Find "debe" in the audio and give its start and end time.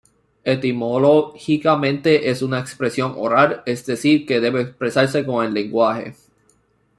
4.39-4.61